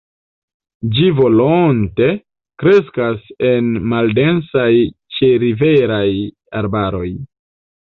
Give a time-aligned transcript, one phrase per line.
[0.95, 2.07] Ĝi volonte
[2.65, 4.69] kreskas en maldensaj
[5.21, 6.05] ĉeriveraj
[6.63, 7.11] arbaroj.